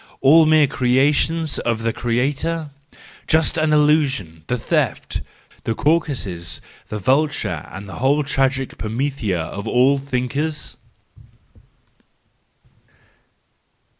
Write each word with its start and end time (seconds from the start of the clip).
All 0.19 0.47
mere 0.47 0.65
creations 0.65 1.59
of 1.59 1.83
the 1.83 1.93
creator?— 1.93 2.71
just 3.27 3.55
as 3.59 3.69
the 3.69 3.75
illusion, 3.75 4.43
the 4.47 4.57
theft, 4.57 5.21
the 5.63 5.75
Caucasus, 5.75 6.59
the 6.87 6.97
vulture, 6.97 7.69
and 7.71 7.87
the 7.87 7.97
whole 7.97 8.23
tragic 8.23 8.79
Prometheia 8.79 9.39
of 9.39 9.67
all 9.67 9.99
thinkers 9.99 10.75